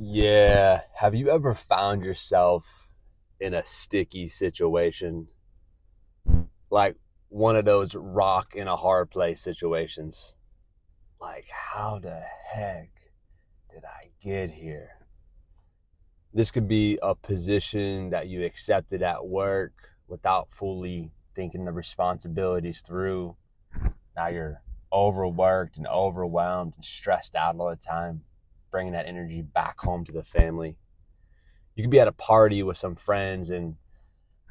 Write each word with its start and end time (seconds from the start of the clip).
Yeah. 0.00 0.82
Have 0.94 1.16
you 1.16 1.28
ever 1.28 1.54
found 1.54 2.04
yourself 2.04 2.92
in 3.40 3.52
a 3.52 3.64
sticky 3.64 4.28
situation? 4.28 5.26
Like 6.70 6.94
one 7.30 7.56
of 7.56 7.64
those 7.64 7.96
rock 7.96 8.54
in 8.54 8.68
a 8.68 8.76
hard 8.76 9.10
place 9.10 9.40
situations. 9.40 10.36
Like, 11.20 11.48
how 11.50 11.98
the 11.98 12.22
heck 12.52 12.90
did 13.72 13.82
I 13.84 14.10
get 14.22 14.52
here? 14.52 14.90
This 16.32 16.52
could 16.52 16.68
be 16.68 16.96
a 17.02 17.16
position 17.16 18.10
that 18.10 18.28
you 18.28 18.44
accepted 18.44 19.02
at 19.02 19.26
work 19.26 19.72
without 20.06 20.52
fully 20.52 21.10
thinking 21.34 21.64
the 21.64 21.72
responsibilities 21.72 22.82
through. 22.82 23.34
Now 24.14 24.28
you're 24.28 24.62
overworked 24.92 25.76
and 25.76 25.88
overwhelmed 25.88 26.74
and 26.76 26.84
stressed 26.84 27.34
out 27.34 27.56
all 27.58 27.70
the 27.70 27.74
time 27.74 28.22
bringing 28.70 28.92
that 28.92 29.06
energy 29.06 29.42
back 29.42 29.78
home 29.80 30.04
to 30.04 30.12
the 30.12 30.22
family. 30.22 30.76
You 31.74 31.84
could 31.84 31.90
be 31.90 32.00
at 32.00 32.08
a 32.08 32.12
party 32.12 32.62
with 32.62 32.76
some 32.76 32.96
friends 32.96 33.50
and 33.50 33.76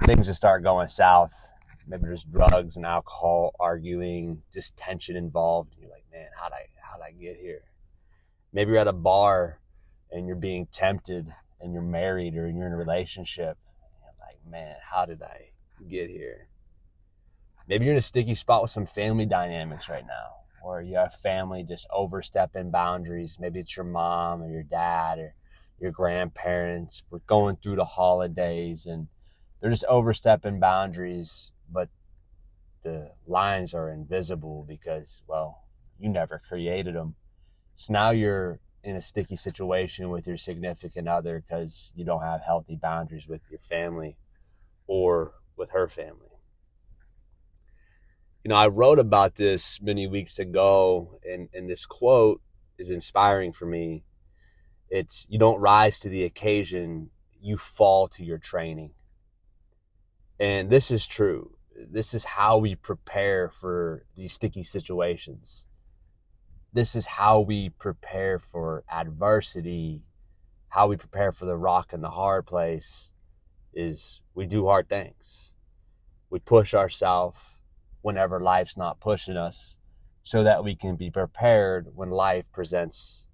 things 0.06 0.28
just 0.28 0.38
start 0.38 0.64
going 0.64 0.88
south. 0.88 1.52
Maybe 1.88 2.04
there's 2.04 2.24
drugs 2.24 2.76
and 2.76 2.86
alcohol, 2.86 3.56
arguing, 3.60 4.42
just 4.54 4.76
tension 4.76 5.16
involved. 5.16 5.74
And 5.74 5.82
you're 5.82 5.92
like, 5.92 6.06
man, 6.12 6.28
how'd 6.36 6.52
I 6.52 6.66
how'd 6.82 7.02
I 7.02 7.12
get 7.12 7.38
here? 7.38 7.62
Maybe 8.52 8.72
you're 8.72 8.80
at 8.80 8.88
a 8.88 8.94
bar 8.94 9.60
and 10.12 10.28
you're 10.28 10.36
being 10.36 10.68
tempted 10.72 11.34
and 11.62 11.74
you're 11.74 11.82
married 11.82 12.36
or 12.36 12.50
you're 12.50 12.68
in 12.68 12.74
a 12.74 12.78
relationship. 12.78 13.58
like, 14.20 14.40
man, 14.50 14.76
how 14.82 15.06
did 15.06 15.22
I 15.22 15.52
get 15.90 16.10
here? 16.10 16.50
Maybe 17.68 17.86
you're 17.86 17.94
in 17.94 18.00
a 18.00 18.02
sticky 18.02 18.36
spot 18.36 18.62
with 18.62 18.72
some 18.72 18.86
family 18.86 19.26
dynamics 19.26 19.90
right 19.90 20.06
now 20.06 20.38
or 20.64 20.82
you 20.82 20.98
have 20.98 21.14
family 21.14 21.64
just 21.64 21.88
overstepping 21.92 22.72
boundaries. 22.72 23.38
Maybe 23.40 23.60
it's 23.60 23.76
your 23.76 23.86
mom 23.86 24.42
or 24.42 24.50
your 24.50 24.64
dad 24.64 25.20
or 25.20 25.36
your 25.80 25.92
grandparents. 25.92 27.04
We're 27.10 27.20
going 27.20 27.58
through 27.58 27.76
the 27.76 27.86
holidays 27.86 28.86
and 28.86 29.08
they're 29.60 29.72
just 29.72 29.86
overstepping 29.86 30.60
boundaries, 30.60 31.52
but 31.72 31.90
the 32.84 33.12
lines 33.26 33.74
are 33.74 33.90
invisible 33.90 34.66
because, 34.68 35.22
well, 35.28 35.64
you 36.00 36.10
never 36.10 36.42
created 36.48 36.96
them. 36.96 37.16
So 37.76 37.94
now 37.94 38.12
you're 38.12 38.60
in 38.84 38.96
a 38.96 39.02
sticky 39.02 39.36
situation 39.36 40.10
with 40.10 40.28
your 40.28 40.38
significant 40.38 41.08
other 41.08 41.44
because 41.46 41.94
you 41.96 42.06
don't 42.06 42.22
have 42.22 42.42
healthy 42.42 42.76
boundaries 42.76 43.28
with 43.28 43.42
your 43.50 43.60
family 43.60 44.18
or 44.88 45.34
with 45.56 45.72
her 45.72 45.88
family 45.88 46.27
you 48.48 48.54
know, 48.54 48.60
I 48.60 48.68
wrote 48.68 48.98
about 48.98 49.36
this 49.36 49.82
many 49.82 50.08
weeks 50.08 50.40
ago, 50.40 51.20
and, 51.30 51.50
and 51.54 51.70
this 51.70 51.86
quote 51.86 52.42
is 52.78 52.90
inspiring 52.90 53.52
for 53.52 53.66
me. 53.66 54.06
It's 54.90 55.26
you 55.28 55.38
don't 55.38 55.60
rise 55.60 56.00
to 56.00 56.08
the 56.08 56.24
occasion, 56.24 57.10
you 57.42 57.58
fall 57.58 58.08
to 58.08 58.24
your 58.24 58.38
training. 58.38 58.94
And 60.40 60.70
this 60.70 60.92
is 60.92 61.06
true. 61.06 61.58
This 61.76 62.14
is 62.14 62.24
how 62.24 62.58
we 62.58 62.76
prepare 62.76 63.50
for 63.50 64.06
these 64.16 64.32
sticky 64.32 64.64
situations. 64.64 65.68
This 66.72 66.96
is 66.96 67.06
how 67.06 67.42
we 67.42 67.68
prepare 67.68 68.40
for 68.40 68.86
adversity, 68.90 70.06
how 70.70 70.88
we 70.88 70.96
prepare 70.96 71.34
for 71.34 71.44
the 71.44 71.58
rock 71.58 71.92
and 71.92 72.02
the 72.02 72.12
hard 72.12 72.46
place 72.46 73.12
is 73.74 74.22
we 74.34 74.46
do 74.46 74.68
hard 74.68 74.88
things. 74.88 75.52
We 76.30 76.40
push 76.40 76.74
ourselves 76.74 77.57
whenever 78.08 78.40
life's 78.40 78.78
not 78.78 79.02
pushing 79.02 79.36
us 79.36 79.78
so 80.24 80.42
that 80.42 80.64
we 80.64 80.74
can 80.74 80.96
be 80.96 81.12
prepared 81.12 81.90
when 81.94 82.10
life 82.10 82.50
presents 82.54 83.28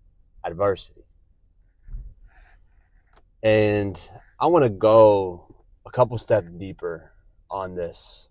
adversity. 0.44 1.06
And 3.44 3.96
I 4.40 4.48
want 4.48 4.64
to 4.64 4.72
go 4.72 5.56
a 5.86 5.92
couple 5.92 6.18
steps 6.18 6.48
deeper 6.58 7.12
on 7.52 7.76
this. 7.76 8.30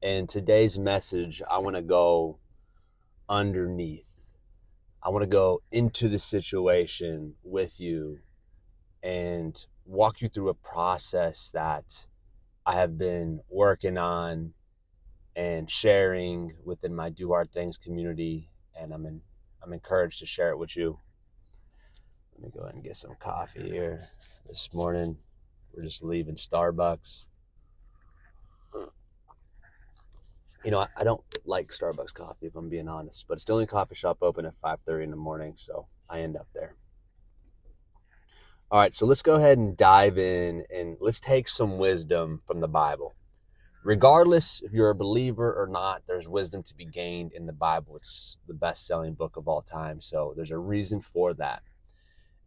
And 0.00 0.28
today's 0.28 0.78
message, 0.78 1.42
I 1.50 1.58
want 1.58 1.74
to 1.74 1.82
go 1.82 2.38
underneath. 3.28 4.36
I 5.02 5.08
want 5.08 5.24
to 5.24 5.26
go 5.26 5.60
into 5.72 6.08
the 6.08 6.20
situation 6.20 7.34
with 7.42 7.80
you 7.80 8.20
and 9.02 9.58
walk 9.84 10.20
you 10.20 10.28
through 10.28 10.50
a 10.50 10.54
process 10.54 11.50
that 11.50 12.06
I 12.64 12.76
have 12.76 12.96
been 12.96 13.40
working 13.50 13.98
on 13.98 14.52
and 15.36 15.70
sharing 15.70 16.54
within 16.64 16.94
my 16.94 17.10
do 17.10 17.28
hard 17.28 17.52
things 17.52 17.76
community 17.76 18.48
and 18.80 18.92
i'm 18.92 19.04
in, 19.04 19.20
i'm 19.62 19.72
encouraged 19.72 20.18
to 20.18 20.26
share 20.26 20.50
it 20.50 20.58
with 20.58 20.74
you. 20.76 20.98
Let 22.34 22.42
me 22.42 22.50
go 22.54 22.64
ahead 22.64 22.74
and 22.74 22.84
get 22.84 22.96
some 22.96 23.16
coffee 23.20 23.70
here. 23.70 24.08
This 24.46 24.72
morning 24.72 25.18
we're 25.72 25.84
just 25.84 26.02
leaving 26.02 26.36
starbucks. 26.36 27.26
You 30.64 30.70
know 30.70 30.80
I, 30.80 30.88
I 30.96 31.04
don't 31.04 31.22
like 31.44 31.68
starbucks 31.68 32.14
coffee 32.14 32.46
if 32.46 32.56
i'm 32.56 32.68
being 32.68 32.88
honest 32.88 33.26
but 33.28 33.34
it's 33.34 33.44
the 33.44 33.52
only 33.52 33.66
coffee 33.66 33.94
shop 33.94 34.18
open 34.22 34.46
at 34.46 34.58
5.30 34.60 35.04
in 35.04 35.10
the 35.10 35.16
morning 35.16 35.52
so 35.56 35.86
i 36.08 36.20
end 36.20 36.36
up 36.36 36.48
there. 36.54 36.74
All 38.70 38.80
right 38.80 38.94
so 38.94 39.04
let's 39.04 39.22
go 39.22 39.36
ahead 39.36 39.58
and 39.58 39.76
dive 39.76 40.16
in 40.16 40.64
and 40.74 40.96
let's 40.98 41.20
take 41.20 41.46
some 41.46 41.76
wisdom 41.76 42.40
from 42.46 42.60
the 42.60 42.68
bible 42.68 43.14
regardless 43.86 44.62
if 44.62 44.72
you're 44.72 44.90
a 44.90 44.96
believer 44.96 45.54
or 45.54 45.68
not, 45.68 46.02
there's 46.08 46.26
wisdom 46.26 46.60
to 46.60 46.74
be 46.74 46.84
gained 46.84 47.32
in 47.32 47.46
the 47.46 47.52
Bible. 47.52 47.96
It's 47.96 48.36
the 48.48 48.52
best 48.52 48.84
selling 48.84 49.14
book 49.14 49.36
of 49.36 49.46
all 49.46 49.62
time. 49.62 50.00
So 50.00 50.34
there's 50.34 50.50
a 50.50 50.58
reason 50.58 51.00
for 51.00 51.34
that. 51.34 51.62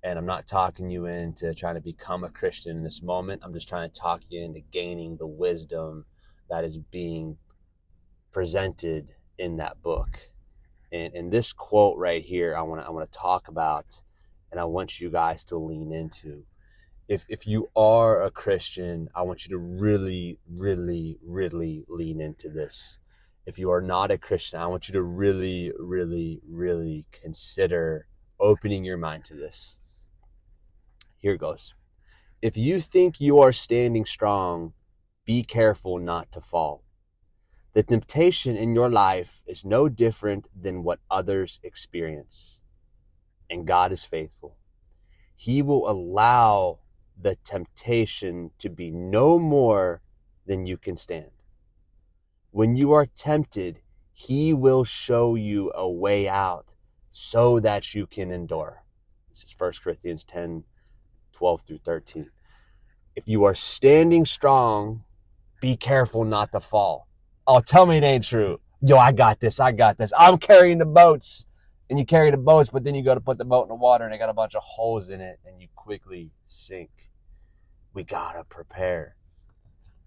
And 0.03 0.19
I'm 0.19 0.25
not 0.25 0.47
talking 0.47 0.89
you 0.89 1.05
into 1.05 1.53
trying 1.53 1.75
to 1.75 1.81
become 1.81 2.25
a 2.25 2.29
Christian 2.29 2.75
in 2.75 2.83
this 2.83 3.01
moment. 3.01 3.41
I'm 3.41 3.53
just 3.53 3.69
trying 3.69 3.89
to 3.89 3.99
talk 3.99 4.23
you 4.27 4.43
into 4.43 4.59
gaining 4.59 5.15
the 5.15 5.27
wisdom 5.27 6.03
that 6.49 6.65
is 6.65 6.77
being 6.77 7.37
presented 8.33 9.07
in 9.37 9.55
that 9.57 9.81
book. 9.81 10.19
And, 10.91 11.13
and 11.13 11.31
this 11.31 11.53
quote 11.53 11.97
right 11.97 12.23
here, 12.23 12.53
I 12.53 12.63
want 12.63 12.81
to 12.81 12.87
I 12.87 12.89
want 12.89 13.09
to 13.09 13.17
talk 13.17 13.47
about, 13.47 14.01
and 14.51 14.59
I 14.59 14.65
want 14.65 14.99
you 14.99 15.09
guys 15.09 15.45
to 15.45 15.57
lean 15.57 15.93
into 15.93 16.43
if 17.09 17.25
if 17.27 17.47
you 17.47 17.69
are 17.75 18.21
a 18.21 18.29
Christian, 18.29 19.09
I 19.15 19.23
want 19.23 19.43
you 19.43 19.49
to 19.49 19.57
really, 19.57 20.37
really, 20.47 21.17
really 21.25 21.83
lean 21.89 22.21
into 22.21 22.49
this. 22.49 22.99
If 23.47 23.57
you 23.57 23.71
are 23.71 23.81
not 23.81 24.11
a 24.11 24.17
Christian, 24.17 24.59
I 24.59 24.67
want 24.67 24.87
you 24.87 24.93
to 24.93 25.01
really, 25.01 25.73
really, 25.79 26.39
really 26.47 27.07
consider 27.11 28.05
opening 28.39 28.85
your 28.85 28.97
mind 28.97 29.25
to 29.25 29.33
this. 29.33 29.77
Here 31.17 31.33
it 31.33 31.39
goes. 31.39 31.73
If 32.43 32.55
you 32.55 32.79
think 32.79 33.19
you 33.19 33.39
are 33.39 33.51
standing 33.51 34.05
strong, 34.05 34.73
be 35.25 35.41
careful 35.41 35.97
not 35.97 36.31
to 36.33 36.41
fall. 36.41 36.83
The 37.73 37.81
temptation 37.81 38.55
in 38.55 38.75
your 38.75 38.89
life 38.89 39.41
is 39.47 39.65
no 39.65 39.89
different 39.89 40.47
than 40.55 40.83
what 40.83 40.99
others 41.09 41.59
experience. 41.63 42.61
And 43.49 43.65
God 43.65 43.91
is 43.91 44.05
faithful. 44.05 44.57
He 45.35 45.63
will 45.63 45.89
allow 45.89 46.79
the 47.21 47.35
temptation 47.43 48.51
to 48.59 48.69
be 48.69 48.91
no 48.91 49.37
more 49.37 50.01
than 50.45 50.65
you 50.65 50.77
can 50.77 50.97
stand. 50.97 51.31
When 52.51 52.75
you 52.75 52.93
are 52.93 53.05
tempted, 53.05 53.81
he 54.11 54.53
will 54.53 54.83
show 54.83 55.35
you 55.35 55.71
a 55.75 55.89
way 55.89 56.27
out 56.27 56.73
so 57.11 57.59
that 57.59 57.93
you 57.93 58.07
can 58.07 58.31
endure. 58.31 58.83
This 59.29 59.43
is 59.43 59.55
1 59.57 59.73
Corinthians 59.83 60.23
10 60.23 60.63
12 61.33 61.61
through 61.61 61.77
13. 61.85 62.29
If 63.15 63.29
you 63.29 63.45
are 63.45 63.55
standing 63.55 64.25
strong, 64.25 65.03
be 65.61 65.77
careful 65.77 66.25
not 66.25 66.51
to 66.51 66.59
fall. 66.59 67.07
Oh, 67.47 67.61
tell 67.61 67.85
me 67.85 67.97
it 67.97 68.03
ain't 68.03 68.25
true. 68.25 68.59
Yo, 68.81 68.97
I 68.97 69.13
got 69.13 69.39
this. 69.39 69.59
I 69.59 69.71
got 69.71 69.97
this. 69.97 70.11
I'm 70.17 70.37
carrying 70.37 70.79
the 70.79 70.85
boats. 70.85 71.45
And 71.89 71.97
you 71.97 72.05
carry 72.05 72.29
the 72.29 72.37
boats, 72.37 72.69
but 72.69 72.83
then 72.83 72.93
you 72.93 73.03
go 73.03 73.15
to 73.15 73.21
put 73.21 73.37
the 73.37 73.45
boat 73.45 73.63
in 73.63 73.69
the 73.69 73.75
water 73.75 74.05
and 74.05 74.13
it 74.13 74.19
got 74.19 74.29
a 74.29 74.33
bunch 74.33 74.53
of 74.53 74.61
holes 74.61 75.09
in 75.09 75.21
it 75.21 75.39
and 75.45 75.59
you 75.59 75.67
quickly 75.75 76.33
sink 76.45 77.08
we 77.93 78.03
gotta 78.03 78.43
prepare. 78.43 79.15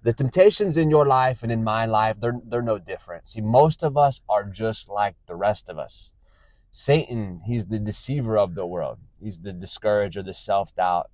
The 0.03 0.13
temptations 0.13 0.77
in 0.77 0.91
your 0.91 1.07
life 1.07 1.43
and 1.43 1.53
in 1.53 1.63
my 1.63 1.87
life, 1.87 2.17
they're, 2.19 2.41
they're 2.45 2.63
no 2.63 2.79
different. 2.79 3.29
See, 3.29 3.41
most 3.41 3.85
of 3.85 3.97
us 3.97 4.21
are 4.29 4.45
just 4.45 4.89
like 4.89 5.15
the 5.27 5.37
rest 5.37 5.69
of 5.69 5.79
us. 5.79 6.13
Satan, 6.73 7.43
he's 7.45 7.67
the 7.67 7.79
deceiver 7.79 8.39
of 8.39 8.55
the 8.55 8.67
world. 8.67 8.99
He's 9.23 9.39
the 9.39 9.53
discourager, 9.53 10.23
the 10.23 10.35
self 10.35 10.75
doubt. 10.75 11.11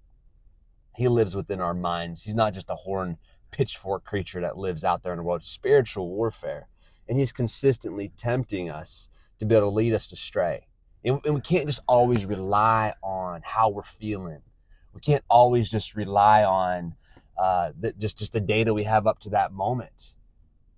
He 0.96 1.08
lives 1.08 1.36
within 1.36 1.60
our 1.60 1.74
minds. 1.74 2.22
He's 2.22 2.34
not 2.34 2.54
just 2.54 2.70
a 2.70 2.76
horn 2.76 3.18
pitchfork 3.50 4.04
creature 4.04 4.40
that 4.40 4.56
lives 4.56 4.84
out 4.84 5.02
there 5.02 5.12
in 5.12 5.18
the 5.18 5.24
world. 5.24 5.42
Spiritual 5.42 6.08
warfare. 6.08 6.68
And 7.08 7.18
he's 7.18 7.32
consistently 7.32 8.12
tempting 8.16 8.70
us 8.70 9.10
to 9.38 9.46
be 9.46 9.54
able 9.54 9.70
to 9.70 9.74
lead 9.74 9.94
us 9.94 10.12
astray. 10.12 10.66
And, 11.04 11.20
and 11.24 11.34
we 11.34 11.40
can't 11.40 11.66
just 11.66 11.82
always 11.86 12.26
rely 12.26 12.94
on 13.02 13.42
how 13.44 13.68
we're 13.68 13.82
feeling 13.82 14.42
we 14.98 15.12
can't 15.12 15.24
always 15.30 15.70
just 15.70 15.94
rely 15.94 16.42
on 16.42 16.96
uh, 17.40 17.70
the, 17.78 17.92
just 17.92 18.18
just 18.18 18.32
the 18.32 18.40
data 18.40 18.74
we 18.74 18.82
have 18.82 19.06
up 19.06 19.20
to 19.20 19.30
that 19.30 19.52
moment. 19.52 20.16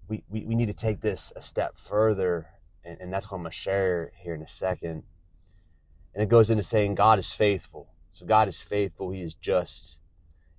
We, 0.09 0.25
we, 0.29 0.45
we 0.45 0.55
need 0.55 0.67
to 0.67 0.75
take 0.75 1.01
this 1.01 1.33
a 1.35 1.41
step 1.41 1.79
further, 1.79 2.49
and, 2.85 3.01
and 3.01 3.11
that's 3.11 3.31
what 3.31 3.39
I'm 3.39 3.45
going 3.45 3.53
to 3.53 3.57
share 3.57 4.13
here 4.23 4.35
in 4.35 4.43
a 4.43 4.47
second. 4.47 5.05
And 6.13 6.23
it 6.23 6.29
goes 6.29 6.51
into 6.51 6.63
saying 6.63 6.97
God 6.97 7.19
is 7.19 7.33
faithful. 7.33 7.95
So 8.13 8.27
God 8.27 8.47
is 8.47 8.61
faithful, 8.61 9.11
He 9.11 9.23
is 9.23 9.35
just. 9.35 10.01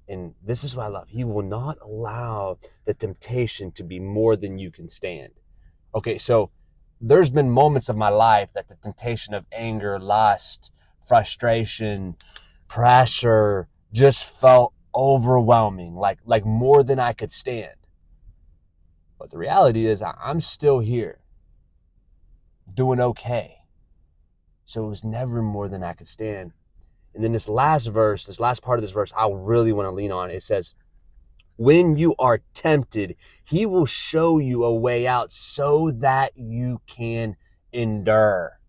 And 0.07 0.33
this 0.43 0.63
is 0.63 0.75
what 0.75 0.85
I 0.85 0.89
love. 0.89 1.09
He 1.09 1.23
will 1.23 1.43
not 1.43 1.77
allow 1.83 2.57
the 2.85 2.95
temptation 2.95 3.71
to 3.73 3.83
be 3.83 3.99
more 3.99 4.35
than 4.35 4.57
you 4.57 4.71
can 4.71 4.89
stand. 4.89 5.33
Okay, 5.93 6.17
so 6.17 6.49
there's 6.99 7.29
been 7.29 7.51
moments 7.51 7.89
of 7.89 7.95
my 7.95 8.09
life 8.09 8.53
that 8.53 8.69
the 8.69 8.75
temptation 8.75 9.35
of 9.35 9.45
anger, 9.51 9.99
lust, 9.99 10.71
frustration, 10.99 12.15
pressure 12.71 13.67
just 13.91 14.23
felt 14.23 14.73
overwhelming, 14.95 15.93
like 15.93 16.19
like 16.25 16.45
more 16.45 16.83
than 16.83 16.99
I 16.99 17.11
could 17.11 17.31
stand. 17.33 17.75
But 19.19 19.29
the 19.29 19.37
reality 19.37 19.85
is 19.85 20.01
I'm 20.01 20.39
still 20.39 20.79
here 20.79 21.19
doing 22.73 23.01
okay. 23.01 23.57
So 24.63 24.85
it 24.85 24.89
was 24.89 25.03
never 25.03 25.41
more 25.41 25.67
than 25.67 25.83
I 25.83 25.91
could 25.91 26.07
stand. 26.07 26.53
And 27.13 27.21
then 27.21 27.33
this 27.33 27.49
last 27.49 27.87
verse, 27.87 28.25
this 28.25 28.39
last 28.39 28.63
part 28.63 28.79
of 28.79 28.83
this 28.83 28.91
verse, 28.91 29.11
I 29.17 29.29
really 29.29 29.73
want 29.73 29.87
to 29.87 29.91
lean 29.91 30.13
on. 30.13 30.31
It 30.31 30.41
says, 30.41 30.73
When 31.57 31.97
you 31.97 32.15
are 32.19 32.39
tempted, 32.53 33.17
he 33.43 33.65
will 33.65 33.85
show 33.85 34.37
you 34.37 34.63
a 34.63 34.73
way 34.73 35.05
out 35.05 35.33
so 35.33 35.91
that 35.91 36.31
you 36.37 36.79
can 36.87 37.35
endure. 37.73 38.59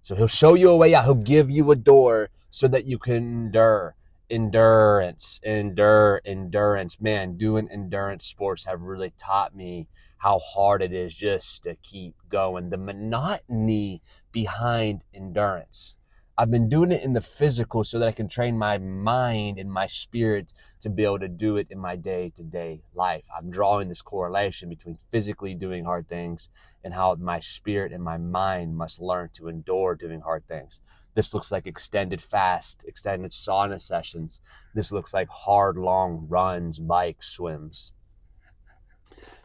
So 0.00 0.14
he'll 0.14 0.26
show 0.26 0.54
you 0.54 0.70
a 0.70 0.76
way 0.76 0.94
out. 0.94 1.04
He'll 1.04 1.14
give 1.14 1.50
you 1.50 1.70
a 1.70 1.76
door 1.76 2.30
so 2.50 2.68
that 2.68 2.86
you 2.86 2.98
can 2.98 3.16
endure. 3.16 3.96
Endurance, 4.28 5.40
endure, 5.42 6.20
endurance. 6.24 7.00
Man, 7.00 7.36
doing 7.36 7.68
endurance 7.68 8.24
sports 8.24 8.64
have 8.64 8.80
really 8.80 9.12
taught 9.18 9.56
me 9.56 9.88
how 10.18 10.38
hard 10.38 10.82
it 10.82 10.92
is 10.92 11.14
just 11.16 11.64
to 11.64 11.74
keep 11.76 12.14
going. 12.28 12.70
The 12.70 12.78
monotony 12.78 14.02
behind 14.30 15.02
endurance. 15.12 15.96
I've 16.38 16.50
been 16.50 16.68
doing 16.70 16.90
it 16.90 17.02
in 17.02 17.12
the 17.12 17.20
physical 17.20 17.84
so 17.84 17.98
that 17.98 18.08
I 18.08 18.12
can 18.12 18.28
train 18.28 18.56
my 18.56 18.78
mind 18.78 19.58
and 19.58 19.70
my 19.70 19.86
spirit 19.86 20.52
to 20.80 20.88
be 20.88 21.04
able 21.04 21.18
to 21.18 21.28
do 21.28 21.56
it 21.56 21.66
in 21.70 21.78
my 21.78 21.96
day 21.96 22.32
to 22.36 22.42
day 22.42 22.82
life. 22.94 23.26
I'm 23.36 23.50
drawing 23.50 23.88
this 23.88 24.00
correlation 24.00 24.68
between 24.68 24.96
physically 24.96 25.54
doing 25.54 25.84
hard 25.84 26.08
things 26.08 26.48
and 26.82 26.94
how 26.94 27.14
my 27.16 27.40
spirit 27.40 27.92
and 27.92 28.02
my 28.02 28.16
mind 28.16 28.76
must 28.76 29.00
learn 29.00 29.28
to 29.34 29.48
endure 29.48 29.94
doing 29.94 30.20
hard 30.20 30.46
things. 30.46 30.80
This 31.14 31.34
looks 31.34 31.52
like 31.52 31.66
extended 31.66 32.22
fast, 32.22 32.84
extended 32.86 33.32
sauna 33.32 33.80
sessions. 33.80 34.40
This 34.74 34.92
looks 34.92 35.12
like 35.12 35.28
hard, 35.28 35.76
long 35.76 36.26
runs, 36.28 36.78
bikes, 36.78 37.28
swims. 37.28 37.92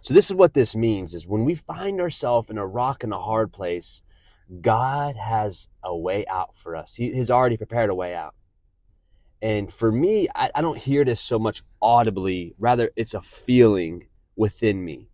So 0.01 0.13
this 0.13 0.29
is 0.29 0.35
what 0.35 0.53
this 0.53 0.75
means 0.75 1.13
is 1.13 1.27
when 1.27 1.45
we 1.45 1.55
find 1.55 1.99
ourselves 1.99 2.49
in 2.49 2.57
a 2.57 2.65
rock 2.65 3.03
and 3.03 3.11
a 3.11 3.19
hard 3.19 3.51
place, 3.51 4.03
God 4.61 5.15
has 5.15 5.69
a 5.83 5.95
way 5.95 6.25
out 6.27 6.55
for 6.55 6.75
us. 6.75 6.93
He 6.95 7.17
has 7.17 7.31
already 7.31 7.57
prepared 7.57 7.89
a 7.89 7.95
way 7.95 8.13
out. 8.15 8.35
And 9.41 9.71
for 9.71 9.91
me, 9.91 10.27
I, 10.35 10.49
I, 10.55 10.61
don't 10.61 10.77
hear 10.77 11.03
this 11.03 11.19
so 11.19 11.37
much 11.37 11.61
audibly. 11.81 12.55
Rather, 12.57 12.89
it's 12.95 13.13
a 13.13 13.21
feeling 13.21 14.07
within 14.35 14.83
me. 14.83 15.09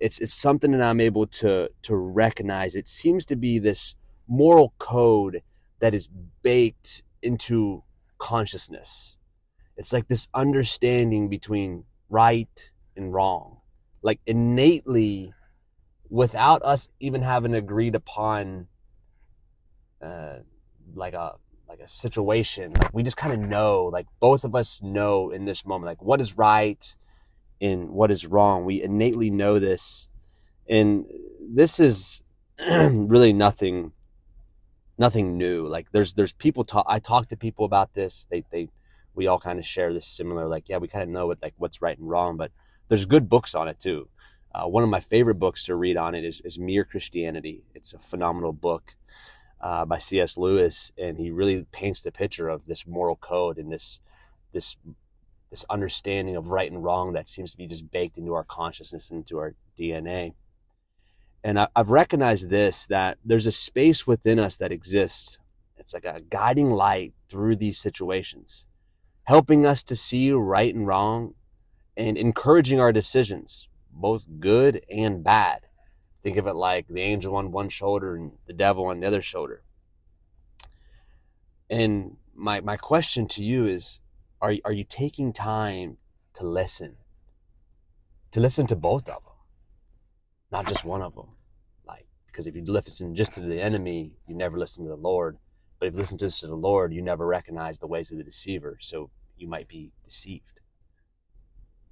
It's 0.00 0.20
it's 0.20 0.32
something 0.32 0.70
that 0.70 0.82
I'm 0.82 1.00
able 1.00 1.26
to 1.26 1.68
to 1.82 1.96
recognize. 1.96 2.76
It 2.76 2.88
seems 2.88 3.24
to 3.26 3.36
be 3.36 3.58
this 3.58 3.94
moral 4.28 4.74
code 4.78 5.42
that 5.80 5.92
is 5.92 6.08
baked 6.42 7.02
into 7.20 7.82
consciousness. 8.18 9.16
It's 9.76 9.92
like 9.92 10.08
this 10.08 10.28
understanding 10.34 11.28
between 11.28 11.84
right 12.08 12.72
and 12.96 13.12
wrong. 13.12 13.60
Like 14.02 14.20
innately 14.26 15.32
without 16.10 16.62
us 16.62 16.88
even 17.00 17.22
having 17.22 17.54
agreed 17.54 17.94
upon 17.94 18.66
uh, 20.02 20.38
like 20.94 21.14
a 21.14 21.34
like 21.68 21.80
a 21.80 21.88
situation 21.88 22.72
like 22.80 22.94
we 22.94 23.02
just 23.02 23.18
kind 23.18 23.32
of 23.32 23.46
know 23.46 23.84
like 23.92 24.06
both 24.20 24.44
of 24.44 24.54
us 24.54 24.80
know 24.82 25.30
in 25.30 25.44
this 25.44 25.66
moment 25.66 25.86
like 25.86 26.02
what 26.02 26.18
is 26.18 26.36
right 26.36 26.96
and 27.60 27.90
what 27.90 28.10
is 28.10 28.26
wrong. 28.26 28.64
We 28.64 28.82
innately 28.82 29.30
know 29.30 29.58
this. 29.58 30.08
And 30.68 31.06
this 31.40 31.80
is 31.80 32.22
really 32.70 33.32
nothing 33.32 33.92
nothing 34.98 35.38
new. 35.38 35.66
Like 35.66 35.90
there's 35.92 36.14
there's 36.14 36.32
people 36.32 36.64
talk 36.64 36.86
i 36.88 36.98
talk 36.98 37.28
to 37.28 37.36
people 37.36 37.64
about 37.64 37.94
this. 37.94 38.26
They 38.30 38.44
they 38.50 38.68
we 39.14 39.26
all 39.26 39.38
kind 39.38 39.58
of 39.58 39.66
share 39.66 39.92
this 39.92 40.06
similar 40.06 40.46
like 40.46 40.68
yeah 40.68 40.76
we 40.76 40.86
kind 40.86 41.02
of 41.02 41.08
know 41.08 41.26
what 41.26 41.38
like 41.42 41.54
what's 41.56 41.82
right 41.82 41.98
and 41.98 42.08
wrong 42.08 42.36
but 42.36 42.52
there's 42.86 43.04
good 43.04 43.28
books 43.28 43.52
on 43.52 43.66
it 43.66 43.80
too 43.80 44.08
uh, 44.54 44.66
one 44.66 44.82
of 44.82 44.88
my 44.88 45.00
favorite 45.00 45.38
books 45.38 45.66
to 45.66 45.74
read 45.74 45.96
on 45.96 46.14
it 46.14 46.24
is, 46.24 46.40
is 46.42 46.58
Mere 46.58 46.84
Christianity. 46.84 47.62
It's 47.74 47.92
a 47.92 47.98
phenomenal 47.98 48.52
book 48.52 48.94
uh, 49.60 49.84
by 49.84 49.98
C.S. 49.98 50.36
Lewis, 50.36 50.92
and 50.96 51.18
he 51.18 51.30
really 51.30 51.66
paints 51.72 52.02
the 52.02 52.12
picture 52.12 52.48
of 52.48 52.66
this 52.66 52.86
moral 52.86 53.16
code 53.16 53.58
and 53.58 53.70
this 53.70 54.00
this 54.52 54.76
this 55.50 55.64
understanding 55.70 56.36
of 56.36 56.48
right 56.48 56.70
and 56.70 56.84
wrong 56.84 57.14
that 57.14 57.28
seems 57.28 57.52
to 57.52 57.56
be 57.56 57.66
just 57.66 57.90
baked 57.90 58.18
into 58.18 58.34
our 58.34 58.44
consciousness, 58.44 59.10
into 59.10 59.38
our 59.38 59.54
DNA. 59.78 60.34
And 61.42 61.58
I, 61.58 61.68
I've 61.74 61.90
recognized 61.90 62.50
this 62.50 62.86
that 62.86 63.18
there's 63.24 63.46
a 63.46 63.52
space 63.52 64.06
within 64.06 64.38
us 64.38 64.56
that 64.58 64.72
exists. 64.72 65.38
It's 65.76 65.94
like 65.94 66.04
a 66.04 66.20
guiding 66.20 66.70
light 66.70 67.14
through 67.30 67.56
these 67.56 67.78
situations, 67.78 68.66
helping 69.24 69.64
us 69.66 69.82
to 69.84 69.96
see 69.96 70.32
right 70.32 70.74
and 70.74 70.86
wrong 70.86 71.34
and 71.96 72.16
encouraging 72.16 72.80
our 72.80 72.92
decisions 72.92 73.68
both 73.98 74.26
good 74.40 74.82
and 74.90 75.22
bad. 75.22 75.62
Think 76.22 76.36
of 76.36 76.46
it 76.46 76.54
like 76.54 76.88
the 76.88 77.00
angel 77.00 77.36
on 77.36 77.52
one 77.52 77.68
shoulder 77.68 78.14
and 78.14 78.32
the 78.46 78.52
devil 78.52 78.86
on 78.86 79.00
the 79.00 79.06
other 79.06 79.22
shoulder. 79.22 79.62
And 81.70 82.16
my 82.34 82.60
my 82.60 82.76
question 82.76 83.28
to 83.28 83.44
you 83.44 83.66
is 83.66 84.00
are 84.40 84.54
are 84.64 84.72
you 84.72 84.84
taking 84.84 85.32
time 85.32 85.98
to 86.34 86.44
listen? 86.44 86.96
To 88.32 88.40
listen 88.40 88.66
to 88.66 88.76
both 88.76 89.08
of 89.08 89.24
them. 89.24 89.32
Not 90.50 90.66
just 90.66 90.84
one 90.84 91.02
of 91.02 91.14
them. 91.14 91.36
Like 91.86 92.06
because 92.26 92.46
if 92.46 92.56
you 92.56 92.64
listen 92.64 93.14
just 93.14 93.34
to 93.34 93.40
the 93.40 93.60
enemy, 93.60 94.12
you 94.26 94.34
never 94.34 94.58
listen 94.58 94.84
to 94.84 94.90
the 94.90 94.96
Lord. 94.96 95.38
But 95.78 95.88
if 95.88 95.94
you 95.94 96.00
listen 96.00 96.18
just 96.18 96.40
to 96.40 96.48
the 96.48 96.56
Lord, 96.56 96.92
you 96.92 97.02
never 97.02 97.26
recognize 97.26 97.78
the 97.78 97.86
ways 97.86 98.10
of 98.10 98.18
the 98.18 98.24
deceiver. 98.24 98.78
So 98.80 99.10
you 99.36 99.46
might 99.46 99.68
be 99.68 99.92
deceived, 100.02 100.60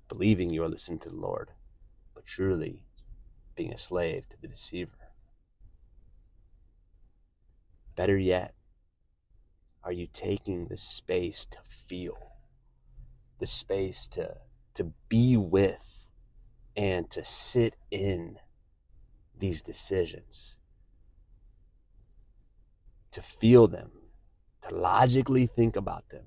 believing 0.09 0.51
you 0.51 0.65
are 0.65 0.69
listening 0.69 0.99
to 1.01 1.11
the 1.11 1.17
Lord 1.17 1.51
truly 2.27 2.83
being 3.55 3.73
a 3.73 3.79
slave 3.79 4.29
to 4.29 4.37
the 4.41 4.49
deceiver. 4.49 4.91
Better 7.95 8.19
yet, 8.19 8.55
are 9.83 9.93
you 9.93 10.07
taking 10.13 10.67
the 10.67 10.77
space 10.77 11.47
to 11.47 11.59
feel, 11.63 12.19
the 13.39 13.47
space 13.47 14.09
to, 14.09 14.37
to 14.75 14.93
be 15.09 15.37
with, 15.37 16.09
and 16.77 17.11
to 17.11 17.25
sit 17.25 17.77
in 17.91 18.37
these 19.39 19.63
decisions, 19.63 20.59
to 23.13 23.23
feel 23.23 23.67
them, 23.67 23.91
to 24.61 24.75
logically 24.75 25.47
think 25.47 25.77
about 25.77 26.09
them, 26.11 26.25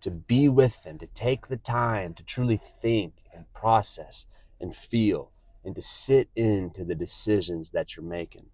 to 0.00 0.10
be 0.10 0.48
with 0.48 0.82
them, 0.84 0.96
to 0.98 1.06
take 1.08 1.48
the 1.48 1.56
time 1.56 2.14
to 2.14 2.22
truly 2.22 2.56
think 2.56 3.14
and 3.34 3.52
process 3.52 4.26
and 4.64 4.74
feel 4.74 5.30
and 5.62 5.76
to 5.76 5.82
sit 5.82 6.30
into 6.34 6.84
the 6.84 6.94
decisions 6.94 7.70
that 7.70 7.94
you're 7.94 8.04
making. 8.04 8.46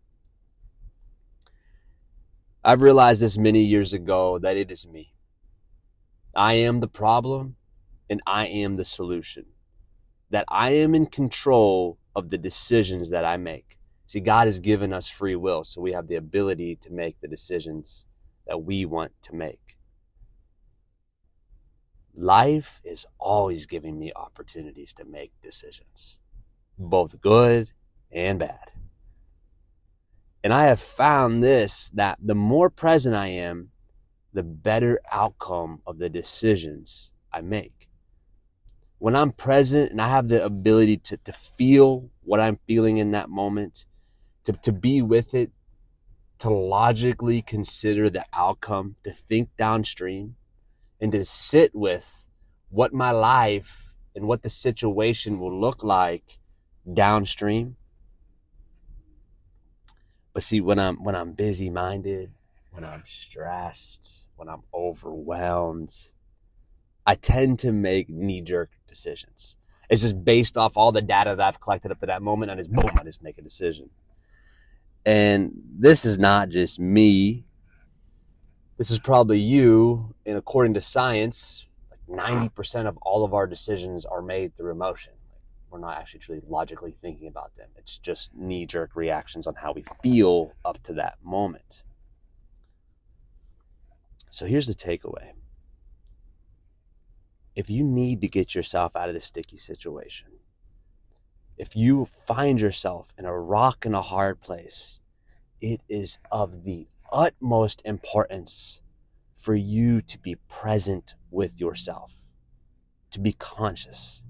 I've 2.64 2.82
realized 2.82 3.22
this 3.22 3.38
many 3.38 3.60
years 3.60 3.92
ago 3.92 4.38
that 4.40 4.56
it 4.56 4.72
is 4.72 4.86
me. 4.86 5.14
I 6.34 6.54
am 6.54 6.80
the 6.80 6.88
problem 6.88 7.54
and 8.10 8.20
I 8.26 8.48
am 8.48 8.76
the 8.76 8.84
solution. 8.84 9.46
That 10.30 10.44
I 10.48 10.70
am 10.70 10.96
in 10.96 11.06
control 11.06 11.98
of 12.14 12.30
the 12.30 12.38
decisions 12.38 13.10
that 13.10 13.24
I 13.24 13.36
make. 13.36 13.78
See, 14.06 14.20
God 14.20 14.48
has 14.48 14.58
given 14.58 14.92
us 14.92 15.08
free 15.08 15.36
will, 15.36 15.62
so 15.62 15.80
we 15.80 15.92
have 15.92 16.08
the 16.08 16.16
ability 16.16 16.76
to 16.82 16.92
make 16.92 17.20
the 17.20 17.28
decisions 17.28 18.04
that 18.48 18.62
we 18.62 18.84
want 18.84 19.12
to 19.22 19.34
make. 19.34 19.78
Life 22.14 22.80
is 22.84 23.06
always 23.18 23.66
giving 23.66 23.98
me 23.98 24.12
opportunities 24.14 24.92
to 24.94 25.04
make 25.04 25.32
decisions, 25.42 26.18
both 26.78 27.20
good 27.20 27.70
and 28.10 28.38
bad. 28.38 28.72
And 30.42 30.52
I 30.52 30.64
have 30.64 30.80
found 30.80 31.42
this 31.42 31.90
that 31.94 32.18
the 32.22 32.34
more 32.34 32.70
present 32.70 33.14
I 33.14 33.28
am, 33.28 33.70
the 34.32 34.42
better 34.42 35.00
outcome 35.12 35.82
of 35.86 35.98
the 35.98 36.08
decisions 36.08 37.12
I 37.32 37.40
make. 37.42 37.88
When 38.98 39.16
I'm 39.16 39.32
present 39.32 39.90
and 39.90 40.00
I 40.00 40.08
have 40.08 40.28
the 40.28 40.44
ability 40.44 40.98
to, 40.98 41.16
to 41.18 41.32
feel 41.32 42.10
what 42.22 42.40
I'm 42.40 42.58
feeling 42.66 42.98
in 42.98 43.12
that 43.12 43.30
moment, 43.30 43.86
to, 44.44 44.52
to 44.52 44.72
be 44.72 45.02
with 45.02 45.34
it, 45.34 45.50
to 46.40 46.50
logically 46.50 47.42
consider 47.42 48.08
the 48.08 48.24
outcome, 48.32 48.96
to 49.04 49.10
think 49.10 49.50
downstream, 49.56 50.36
and 51.00 51.12
to 51.12 51.24
sit 51.24 51.74
with 51.74 52.26
what 52.68 52.92
my 52.92 53.10
life 53.10 53.92
and 54.14 54.26
what 54.26 54.42
the 54.42 54.50
situation 54.50 55.38
will 55.38 55.58
look 55.58 55.82
like 55.82 56.38
downstream. 56.92 57.76
But 60.32 60.42
see, 60.42 60.60
when 60.60 60.78
I'm 60.78 61.02
when 61.02 61.16
I'm 61.16 61.32
busy 61.32 61.70
minded, 61.70 62.30
when 62.70 62.84
I'm 62.84 63.02
stressed, 63.06 64.28
when 64.36 64.48
I'm 64.48 64.62
overwhelmed, 64.72 65.92
I 67.06 67.14
tend 67.14 67.58
to 67.60 67.72
make 67.72 68.08
knee 68.08 68.40
jerk 68.40 68.70
decisions. 68.86 69.56
It's 69.88 70.02
just 70.02 70.24
based 70.24 70.56
off 70.56 70.76
all 70.76 70.92
the 70.92 71.02
data 71.02 71.34
that 71.34 71.44
I've 71.44 71.60
collected 71.60 71.90
up 71.90 71.98
to 72.00 72.06
that 72.06 72.22
moment. 72.22 72.52
I 72.52 72.54
just 72.54 72.70
boom, 72.70 72.84
I 72.98 73.02
just 73.02 73.22
make 73.22 73.38
a 73.38 73.42
decision. 73.42 73.90
And 75.04 75.52
this 75.78 76.04
is 76.04 76.18
not 76.18 76.50
just 76.50 76.78
me. 76.78 77.44
This 78.80 78.90
is 78.90 78.98
probably 78.98 79.38
you. 79.38 80.14
And 80.24 80.38
according 80.38 80.72
to 80.72 80.80
science, 80.80 81.66
like 81.90 82.50
90% 82.50 82.86
of 82.86 82.96
all 83.02 83.26
of 83.26 83.34
our 83.34 83.46
decisions 83.46 84.06
are 84.06 84.22
made 84.22 84.56
through 84.56 84.70
emotion. 84.70 85.12
We're 85.70 85.80
not 85.80 85.98
actually 85.98 86.20
truly 86.20 86.40
logically 86.48 86.96
thinking 87.02 87.28
about 87.28 87.54
them. 87.56 87.68
It's 87.76 87.98
just 87.98 88.38
knee 88.38 88.64
jerk 88.64 88.96
reactions 88.96 89.46
on 89.46 89.54
how 89.56 89.72
we 89.72 89.84
feel 90.02 90.54
up 90.64 90.82
to 90.84 90.94
that 90.94 91.18
moment. 91.22 91.82
So 94.30 94.46
here's 94.46 94.66
the 94.66 94.72
takeaway 94.72 95.32
if 97.54 97.68
you 97.68 97.84
need 97.84 98.22
to 98.22 98.28
get 98.28 98.54
yourself 98.54 98.96
out 98.96 99.10
of 99.10 99.14
the 99.14 99.20
sticky 99.20 99.58
situation, 99.58 100.28
if 101.58 101.76
you 101.76 102.06
find 102.06 102.58
yourself 102.58 103.12
in 103.18 103.26
a 103.26 103.38
rock 103.38 103.84
and 103.84 103.94
a 103.94 104.00
hard 104.00 104.40
place, 104.40 105.00
it 105.60 105.82
is 105.90 106.18
of 106.32 106.64
the 106.64 106.86
utmost 107.12 107.82
importance 107.84 108.80
for 109.36 109.54
you 109.54 110.02
to 110.02 110.18
be 110.18 110.36
present 110.48 111.14
with 111.30 111.60
yourself, 111.60 112.12
to 113.10 113.20
be 113.20 113.32
conscious, 113.32 114.22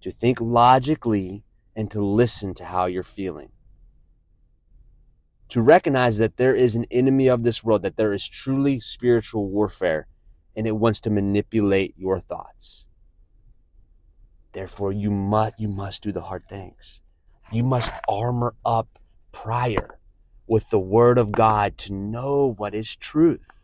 to 0.00 0.10
think 0.10 0.40
logically, 0.40 1.44
and 1.76 1.90
to 1.90 2.00
listen 2.02 2.54
to 2.54 2.64
how 2.64 2.86
you're 2.86 3.02
feeling. 3.02 3.50
To 5.50 5.60
recognize 5.60 6.18
that 6.18 6.36
there 6.36 6.54
is 6.54 6.76
an 6.76 6.86
enemy 6.90 7.28
of 7.28 7.42
this 7.42 7.62
world, 7.62 7.82
that 7.82 7.96
there 7.96 8.12
is 8.12 8.26
truly 8.26 8.80
spiritual 8.80 9.48
warfare 9.48 10.06
and 10.56 10.66
it 10.66 10.76
wants 10.76 11.00
to 11.02 11.10
manipulate 11.10 11.94
your 11.96 12.20
thoughts. 12.20 12.88
Therefore, 14.52 14.92
you 14.92 15.10
must, 15.10 15.60
you 15.60 15.68
must 15.68 16.02
do 16.02 16.12
the 16.12 16.22
hard 16.22 16.44
things. 16.48 17.00
You 17.52 17.62
must 17.62 17.92
armor 18.08 18.54
up 18.64 18.98
prior 19.32 19.99
with 20.50 20.68
the 20.70 20.80
word 20.80 21.16
of 21.16 21.30
God 21.30 21.78
to 21.78 21.92
know 21.92 22.54
what 22.58 22.74
is 22.74 22.96
truth. 22.96 23.62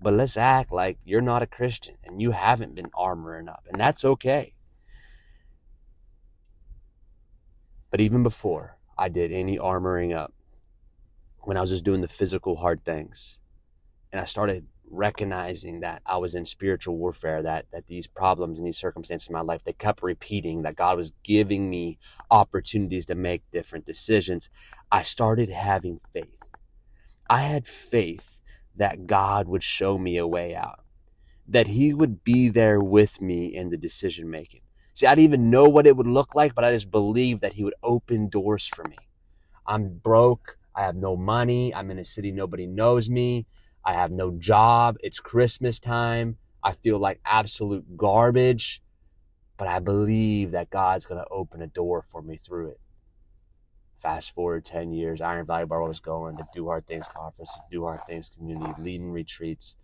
But 0.00 0.12
let's 0.12 0.36
act 0.36 0.70
like 0.70 0.96
you're 1.04 1.20
not 1.20 1.42
a 1.42 1.46
Christian 1.46 1.96
and 2.04 2.22
you 2.22 2.30
haven't 2.30 2.76
been 2.76 2.88
armoring 2.94 3.48
up, 3.48 3.64
and 3.68 3.80
that's 3.80 4.04
okay. 4.04 4.54
But 7.90 8.00
even 8.00 8.22
before 8.22 8.78
I 8.96 9.08
did 9.08 9.32
any 9.32 9.58
armoring 9.58 10.16
up, 10.16 10.32
when 11.40 11.56
I 11.56 11.62
was 11.62 11.70
just 11.70 11.84
doing 11.84 12.00
the 12.00 12.06
physical 12.06 12.54
hard 12.54 12.84
things, 12.84 13.40
and 14.12 14.20
I 14.20 14.24
started 14.24 14.66
recognizing 14.90 15.80
that 15.80 16.02
I 16.06 16.16
was 16.18 16.34
in 16.34 16.46
spiritual 16.46 16.96
warfare, 16.96 17.42
that 17.42 17.66
that 17.72 17.86
these 17.86 18.06
problems 18.06 18.58
and 18.58 18.66
these 18.66 18.78
circumstances 18.78 19.28
in 19.28 19.34
my 19.34 19.40
life, 19.40 19.64
they 19.64 19.72
kept 19.72 20.02
repeating, 20.02 20.62
that 20.62 20.76
God 20.76 20.96
was 20.96 21.12
giving 21.22 21.70
me 21.70 21.98
opportunities 22.30 23.06
to 23.06 23.14
make 23.14 23.42
different 23.50 23.86
decisions, 23.86 24.50
I 24.90 25.02
started 25.02 25.48
having 25.48 26.00
faith. 26.12 26.38
I 27.28 27.40
had 27.42 27.66
faith 27.66 28.38
that 28.76 29.06
God 29.06 29.48
would 29.48 29.62
show 29.62 29.98
me 29.98 30.16
a 30.16 30.26
way 30.26 30.54
out, 30.54 30.80
that 31.46 31.66
He 31.66 31.92
would 31.92 32.24
be 32.24 32.48
there 32.48 32.80
with 32.80 33.20
me 33.20 33.54
in 33.54 33.70
the 33.70 33.76
decision 33.76 34.30
making. 34.30 34.62
See, 34.94 35.06
I 35.06 35.14
didn't 35.14 35.24
even 35.24 35.50
know 35.50 35.64
what 35.64 35.86
it 35.86 35.96
would 35.96 36.06
look 36.06 36.34
like, 36.34 36.54
but 36.54 36.64
I 36.64 36.72
just 36.72 36.90
believed 36.90 37.42
that 37.42 37.52
He 37.52 37.64
would 37.64 37.74
open 37.82 38.28
doors 38.28 38.66
for 38.66 38.84
me. 38.88 38.96
I'm 39.66 39.98
broke. 39.98 40.56
I 40.74 40.82
have 40.82 40.96
no 40.96 41.16
money. 41.16 41.74
I'm 41.74 41.90
in 41.90 41.98
a 41.98 42.04
city 42.04 42.32
nobody 42.32 42.66
knows 42.66 43.10
me. 43.10 43.46
I 43.88 43.94
have 43.94 44.12
no 44.12 44.32
job. 44.32 44.98
It's 45.00 45.18
Christmas 45.18 45.80
time. 45.80 46.36
I 46.62 46.72
feel 46.72 46.98
like 46.98 47.20
absolute 47.24 47.96
garbage, 47.96 48.82
but 49.56 49.66
I 49.66 49.78
believe 49.78 50.50
that 50.50 50.68
God's 50.68 51.06
going 51.06 51.22
to 51.22 51.30
open 51.30 51.62
a 51.62 51.68
door 51.68 52.04
for 52.06 52.20
me 52.20 52.36
through 52.36 52.72
it. 52.72 52.80
Fast 53.96 54.32
forward 54.32 54.66
10 54.66 54.92
years, 54.92 55.22
Iron 55.22 55.46
Valley 55.46 55.64
Bar 55.64 55.88
was 55.88 56.00
going 56.00 56.36
to 56.36 56.44
Do 56.54 56.66
Hard 56.66 56.86
Things 56.86 57.08
Conference, 57.08 57.50
Do 57.70 57.84
Hard 57.84 58.00
Things 58.00 58.28
Community, 58.28 58.70
leading 58.78 59.10
retreats, 59.10 59.76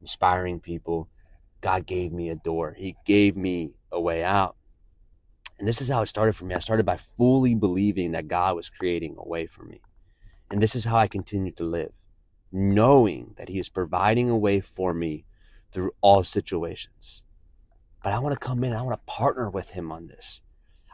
inspiring 0.00 0.58
people. 0.58 1.10
God 1.60 1.84
gave 1.84 2.12
me 2.12 2.30
a 2.30 2.36
door. 2.36 2.74
He 2.78 2.96
gave 3.04 3.36
me 3.36 3.74
a 3.92 4.00
way 4.00 4.24
out. 4.24 4.56
And 5.58 5.68
this 5.68 5.82
is 5.82 5.90
how 5.90 6.00
it 6.00 6.06
started 6.06 6.34
for 6.34 6.46
me. 6.46 6.54
I 6.54 6.60
started 6.60 6.86
by 6.86 6.96
fully 6.96 7.54
believing 7.54 8.12
that 8.12 8.26
God 8.26 8.56
was 8.56 8.70
creating 8.70 9.16
a 9.18 9.28
way 9.28 9.44
for 9.44 9.64
me. 9.64 9.82
And 10.50 10.62
this 10.62 10.74
is 10.74 10.86
how 10.86 10.96
I 10.96 11.08
continue 11.08 11.52
to 11.52 11.64
live 11.64 11.92
knowing 12.52 13.34
that 13.36 13.48
He 13.48 13.58
is 13.58 13.68
providing 13.68 14.30
a 14.30 14.36
way 14.36 14.60
for 14.60 14.92
me 14.92 15.24
through 15.72 15.92
all 16.00 16.24
situations. 16.24 17.22
But 18.02 18.12
I 18.12 18.18
want 18.18 18.38
to 18.38 18.46
come 18.46 18.64
in, 18.64 18.72
I 18.72 18.82
want 18.82 18.98
to 18.98 19.04
partner 19.04 19.50
with 19.50 19.70
Him 19.70 19.92
on 19.92 20.06
this. 20.06 20.42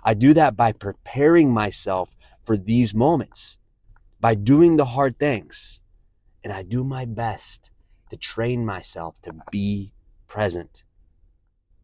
I 0.04 0.14
do 0.14 0.34
that 0.34 0.56
by 0.56 0.72
preparing 0.72 1.52
myself 1.52 2.16
for 2.44 2.56
these 2.56 2.94
moments, 2.94 3.58
by 4.20 4.34
doing 4.34 4.76
the 4.76 4.84
hard 4.84 5.18
things. 5.18 5.80
And 6.44 6.52
I 6.52 6.62
do 6.62 6.84
my 6.84 7.04
best 7.04 7.70
to 8.10 8.16
train 8.16 8.64
myself 8.64 9.20
to 9.22 9.34
be 9.50 9.92
present, 10.28 10.84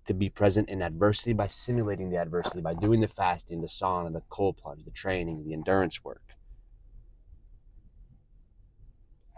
to 0.07 0.15
be 0.15 0.29
present 0.29 0.69
in 0.69 0.83
adversity 0.83 1.33
by 1.33 1.49
simulating 1.49 2.11
the 2.11 2.19
adversity, 2.19 2.61
by 2.61 2.75
doing 2.75 3.01
the 3.01 3.09
fasting, 3.09 3.61
the 3.61 3.67
sauna, 3.67 4.13
the 4.13 4.23
cold 4.29 4.57
plunge, 4.57 4.85
the 4.85 4.91
training, 4.91 5.45
the 5.45 5.53
endurance 5.53 6.05
work. 6.05 6.32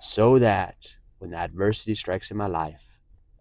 So 0.05 0.39
that 0.39 0.99
when 1.19 1.33
adversity 1.33 1.95
strikes 1.95 2.31
in 2.31 2.37
my 2.37 2.47
life, 2.47 2.99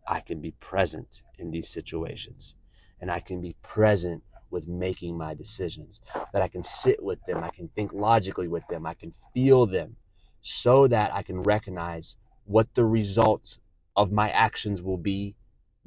I 0.08 0.22
can 0.22 0.39
be 0.39 0.51
present 0.62 1.22
in 1.38 1.51
these 1.51 1.67
situations 1.67 2.55
and 3.01 3.12
I 3.12 3.20
can 3.20 3.41
be 3.41 3.58
present 3.62 4.24
with 4.50 4.65
making 4.65 5.17
my 5.17 5.34
decisions, 5.34 6.00
that 6.32 6.41
I 6.41 6.48
can 6.48 6.63
sit 6.63 7.03
with 7.03 7.20
them, 7.25 7.43
I 7.43 7.50
can 7.50 7.67
think 7.67 7.91
logically 7.91 8.48
with 8.48 8.65
them, 8.67 8.86
I 8.86 8.93
can 8.93 9.12
feel 9.34 9.65
them 9.65 9.98
so 10.41 10.88
that 10.88 11.13
I 11.13 11.22
can 11.22 11.43
recognize 11.43 12.15
what 12.46 12.74
the 12.75 12.86
results 12.86 13.60
of 13.98 14.13
my 14.13 14.29
actions 14.29 14.82
will 14.82 14.98
be 14.98 15.36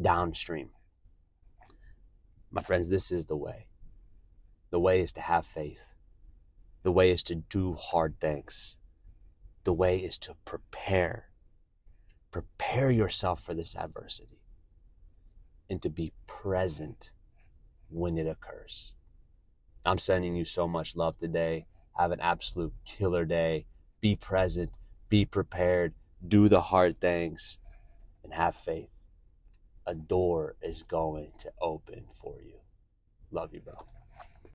downstream. 0.00 0.68
My 2.50 2.60
friends, 2.60 2.90
this 2.90 3.10
is 3.10 3.26
the 3.26 3.36
way. 3.36 3.68
The 4.70 4.80
way 4.80 5.00
is 5.00 5.12
to 5.14 5.22
have 5.22 5.46
faith. 5.46 5.94
The 6.82 6.92
way 6.92 7.10
is 7.10 7.22
to 7.24 7.34
do 7.36 7.74
hard 7.80 8.20
things. 8.20 8.76
The 9.66 9.72
way 9.72 9.98
is 9.98 10.16
to 10.18 10.36
prepare. 10.44 11.30
Prepare 12.30 12.92
yourself 12.92 13.42
for 13.42 13.52
this 13.52 13.74
adversity 13.74 14.38
and 15.68 15.82
to 15.82 15.90
be 15.90 16.12
present 16.28 17.10
when 17.90 18.16
it 18.16 18.28
occurs. 18.28 18.92
I'm 19.84 19.98
sending 19.98 20.36
you 20.36 20.44
so 20.44 20.68
much 20.68 20.94
love 20.94 21.18
today. 21.18 21.66
Have 21.98 22.12
an 22.12 22.20
absolute 22.20 22.74
killer 22.84 23.24
day. 23.24 23.66
Be 24.00 24.14
present, 24.14 24.70
be 25.08 25.24
prepared, 25.24 25.94
do 26.24 26.48
the 26.48 26.60
hard 26.60 27.00
things, 27.00 27.58
and 28.22 28.32
have 28.34 28.54
faith. 28.54 28.90
A 29.84 29.96
door 29.96 30.54
is 30.62 30.84
going 30.84 31.32
to 31.40 31.50
open 31.60 32.04
for 32.22 32.36
you. 32.40 32.60
Love 33.32 33.52
you, 33.52 33.62
bro. 33.62 33.84